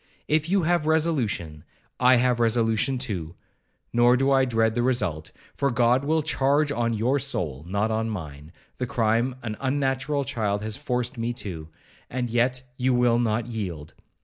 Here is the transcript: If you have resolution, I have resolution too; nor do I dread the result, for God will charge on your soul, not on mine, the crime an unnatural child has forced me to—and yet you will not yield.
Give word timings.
If 0.27 0.49
you 0.49 0.63
have 0.63 0.87
resolution, 0.87 1.63
I 1.99 2.15
have 2.15 2.39
resolution 2.39 2.97
too; 2.97 3.35
nor 3.93 4.17
do 4.17 4.31
I 4.31 4.45
dread 4.45 4.73
the 4.73 4.81
result, 4.81 5.31
for 5.55 5.69
God 5.69 6.03
will 6.05 6.23
charge 6.23 6.71
on 6.71 6.93
your 6.95 7.19
soul, 7.19 7.63
not 7.67 7.91
on 7.91 8.09
mine, 8.09 8.51
the 8.79 8.87
crime 8.87 9.35
an 9.43 9.57
unnatural 9.59 10.23
child 10.23 10.63
has 10.63 10.75
forced 10.75 11.19
me 11.19 11.33
to—and 11.33 12.31
yet 12.31 12.63
you 12.77 12.95
will 12.95 13.19
not 13.19 13.45
yield. 13.45 13.93